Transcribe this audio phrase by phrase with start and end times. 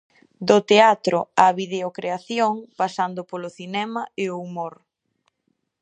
[0.47, 4.73] Do teatro á videocreación, pasando polo cinema e o humor.